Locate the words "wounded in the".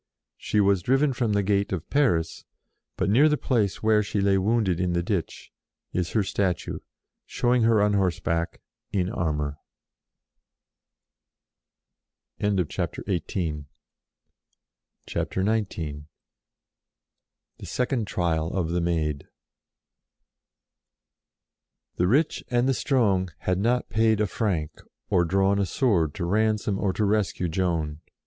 4.35-5.03